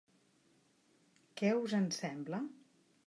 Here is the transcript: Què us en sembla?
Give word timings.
Què 1.41 1.53
us 1.59 1.77
en 1.81 1.87
sembla? 1.99 2.41